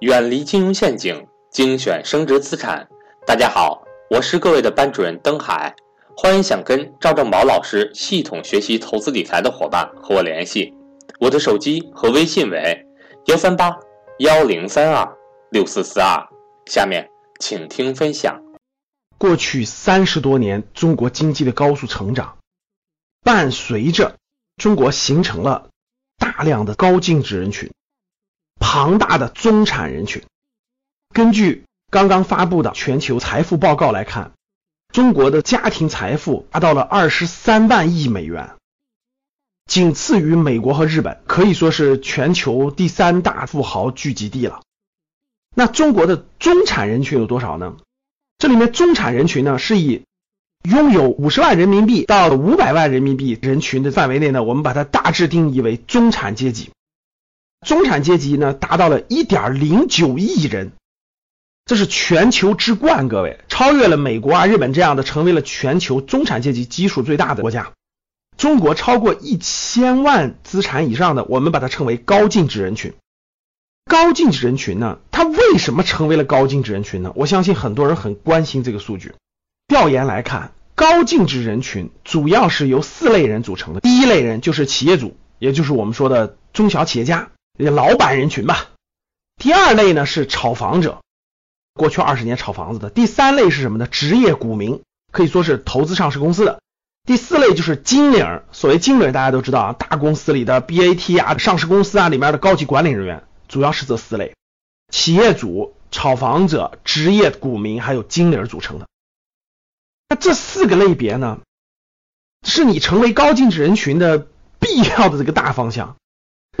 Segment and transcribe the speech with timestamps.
[0.00, 2.88] 远离金融陷阱，精选升值资产。
[3.26, 5.76] 大家好，我是各位的班主任登海，
[6.16, 10.72] 欢迎想跟赵正宝老师系统学习投资理财的伙伴和我联系，
[11.20, 12.82] 我的手机和微信为
[13.26, 13.76] 幺三八
[14.20, 15.06] 幺零三二
[15.50, 16.26] 六四四二。
[16.64, 17.06] 下面
[17.38, 18.42] 请听分享。
[19.18, 22.38] 过去三十多年，中国经济的高速成长，
[23.22, 24.16] 伴随着
[24.56, 25.68] 中国形成了
[26.16, 27.70] 大量的高净值人群。
[28.60, 30.22] 庞大的中产人群，
[31.12, 34.30] 根据刚刚发布的全球财富报告来看，
[34.92, 38.50] 中国的家庭财富达到了二十三万亿美元，
[39.66, 44.60] 仅次于美国和日本，可以说是全球第三大富豪聚集地了。
[45.56, 47.76] 那中国的中产人群有多少呢？
[48.38, 50.04] 这里面中产人群呢，是以
[50.62, 56.70] 拥有五十万人民币到五百万人民币人群的范围内呢，我们把它大致定义为中产阶级。
[57.66, 60.72] 中产阶级呢，达到了一点零九亿人，
[61.66, 67.72] 这是全球之冠，各位超越了美国啊、日本这样的，成为了全球中产阶级基数最大的国家。
[68.38, 72.94] 中国超过一千万资产以上的，我们把它称为高净值人群。
[73.84, 77.12] 高净值人群呢，它为什么成为了高净值人群呢？
[77.14, 79.12] 我相信很多人很关心这个数据。
[79.68, 83.80] 调研来看，高净值人群主要是由四类人组成的。
[83.80, 87.30] 第一类人就是企业主，也就是我们说的中小企业家。
[87.68, 88.68] 老板人群吧。
[89.36, 91.02] 第二类呢是炒房者，
[91.74, 92.88] 过去二十年炒房子的。
[92.90, 93.86] 第三类是什么呢？
[93.86, 96.60] 职业股民，可以说是投资上市公司的。
[97.04, 104.34] 第四类就是经理，所谓经理大家都知道啊，大公司里的 BAT 啊，上市公司啊里面的高级管理人员，主要是这四类：
[104.92, 108.86] 企业主、炒房者、职业股民还有经理组成的。
[110.10, 111.40] 那这四个类别呢，
[112.46, 114.26] 是你成为高净值人群的
[114.60, 115.96] 必要的这个大方向。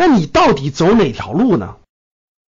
[0.00, 1.74] 那你到底走哪条路呢？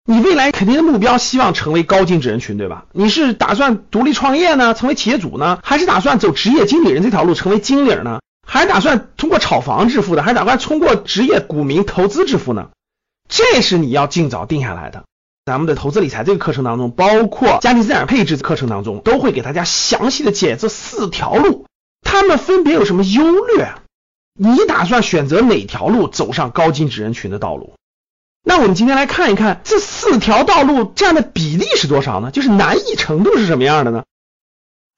[0.06, 2.86] 你未来肯定的目标希望成为高净值人群，对吧？
[2.94, 8.22] 你是打算独立创业呢，成为企业主呢，还是打算走职业经理人这条路，成为经理呢？
[8.48, 10.24] 还是打算通过炒房致富的？
[10.24, 12.70] 还是打算通过职业股民投资致富呢？
[13.28, 15.04] 这是你要尽早定下来的。
[15.46, 21.66] 咱们的投资理财这个课程当中，包括家庭资产配置课程当中，都会给大家详细的解这四条路，
[22.04, 23.22] 他们分别有什么优
[23.58, 23.74] 劣？
[24.34, 27.76] 你打算选择哪条路走上高净值人群的道路？
[28.44, 32.32] 那我们今天来看一看这四条道路占的比例是多少呢？
[32.32, 34.04] 就是难易程度是什么样的呢？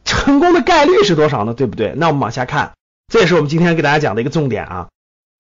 [0.03, 1.53] 成功的概率是多少呢？
[1.53, 1.93] 对不对？
[1.95, 2.73] 那我们往下看，
[3.07, 4.87] 这也是我们今天给大家讲的一个重点啊。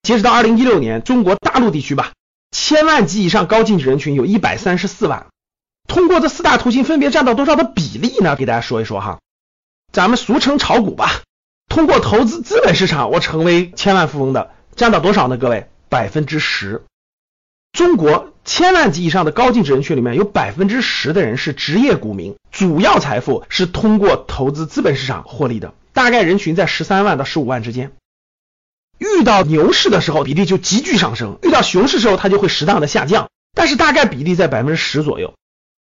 [0.03, 2.11] 截止到二零一六年，中国大陆地区吧，
[2.51, 5.27] 千万级以上高净值人群有一百三十四万。
[5.87, 8.35] 通过这四大途径分别占到多少的比例呢？
[8.35, 9.19] 给大家说一说哈，
[9.91, 11.21] 咱们俗称炒股吧。
[11.75, 15.35] 通过投资资本市场，我成为千万富翁的占到多少呢？
[15.35, 16.83] 各位，百分之十。
[17.73, 27.91] 中国千万级以上的高净值人群里面有百分之十的人是职业股民，主要财富是通过投资资本市场获利的，大概人群在十三万到十五万之间。
[28.97, 35.33] 遇到牛市的时候，比例就急剧上升；遇到熊市时候，它就会适当的下降，但是大概比例在百分之十左右。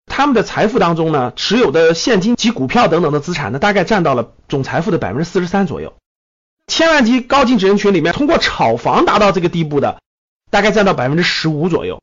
[0.06, 5.94] 他们的财富当中呢，持有的现金及股票等等的资产呢，大概占到了总财富的百分之四十三左右。
[6.68, 10.00] 千万级高净值人群里面，通过炒房达到这个地步的，
[10.50, 12.02] 大概占到百分之十五左右。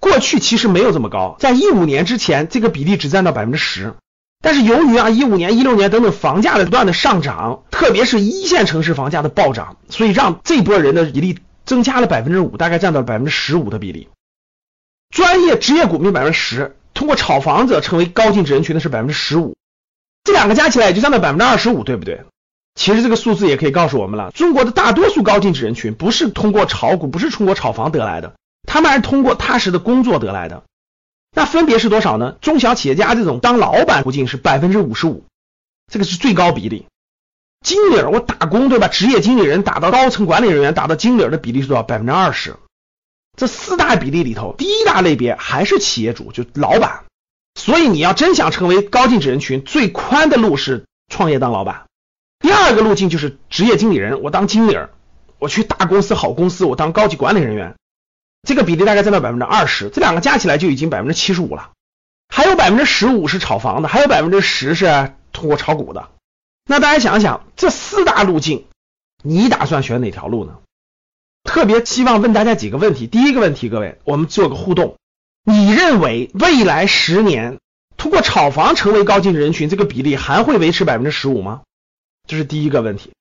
[0.00, 3.94] 过去其实没有这么高，在一五年之前，这个比例只占到百分之十。
[4.42, 14.08] 但是由于啊一五年、一六年等等房价的不断的上涨，特别是一线城市房价的暴涨，所以让这波人的比例增加了百分之五，大概占到了百分之十五的比例。
[15.10, 16.76] 专业职业股民百分之十。
[16.96, 19.54] 通过炒房者成为高净值人群的是百分之十五，
[20.24, 22.24] 这两个加起来也就占到百分之二十五，对不对？
[22.74, 28.34] 其实这个数字也可以告诉我们了，中国的大多数高净值人群不是通过炒股，不是通过炒房得来的，
[28.66, 30.64] 他们还是通过踏实的工作得来的。
[31.34, 32.36] 那分别是多少呢？
[32.40, 35.24] 中小企业家这种当老板途径是百分之五十五，
[35.92, 36.86] 这个是最高比例。
[37.62, 38.88] 经理我打工对吧？
[38.88, 41.82] 职业经理人打到高层管理人员，打到经理的比例是多少？
[41.82, 42.56] 百分之二十。
[43.36, 47.04] 这四大比例里头，第一大类别还是企业主，就老板。
[47.54, 51.84] 所以你要真想成为高净值人群，最宽的路是创业当老板。
[52.38, 54.78] 第二个路径就是职业经理人，我当经理，
[55.38, 57.74] 我去大公司、好公司，我当高级管理人员。
[58.46, 61.72] 这个比例大概占到百分之二十，这两个加起来就已经百分之七十五了。
[62.28, 66.10] 还有百分之十五是炒房的，还有百分之十是通过炒股的。
[66.68, 68.66] 那大家想想，这四大路径，
[69.22, 70.58] 你打算选哪条路呢？
[71.46, 73.06] 特别希望问大家几个问题。
[73.06, 74.96] 第一个问题，各位，我们做个互动。
[75.44, 77.58] 你认为未来十年
[77.96, 81.62] 通过炒房成为高净值人群，这个比例还会维持百分之十五吗？
[82.26, 83.12] 这是第一个问题。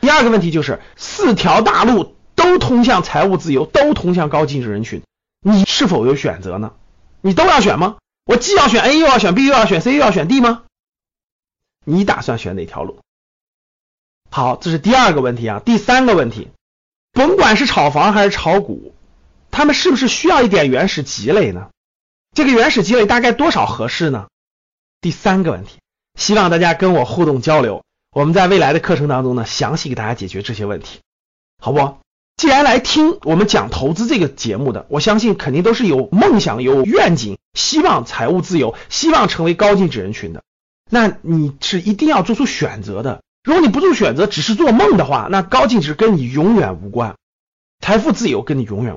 [0.00, 5.02] 第二个问题就是四条大路都通向财务自由，都通向高净值人群，
[5.40, 6.72] 你是否有选择呢？
[7.20, 7.96] 你都要选吗？
[8.24, 10.64] 我既要选 A 又要选 B 又要选 C 又要选 D 吗？
[11.84, 12.98] 你打算选哪条路？
[14.30, 15.62] 好，这是第二个问题啊。
[15.64, 16.48] 第三个问题，
[17.18, 18.94] 甭管是炒房还是炒股，
[19.50, 21.70] 他们是不是需要一点原始积累呢？
[22.32, 24.28] 这个原始积累大概多少合适呢？
[25.00, 25.80] 第三个问题，
[26.16, 27.82] 希望大家跟我互动交流，
[28.12, 31.00] 我们在未来的课程当中呢，详细给大家解决这些问题，
[31.60, 31.96] 好不？
[32.36, 40.44] 既然来听我们讲投资这个节目的，我相信肯定都是有梦想、有愿景，希望财务自由，希望成为高净值人群的。
[40.88, 43.22] 那你是一定要做出选择的。
[43.48, 47.16] 如果你不做选择，只是做梦的话，那高净值跟你永远无关，
[47.80, 48.96] 财富自由跟你永远无